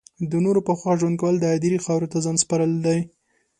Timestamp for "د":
0.31-0.33, 1.39-1.45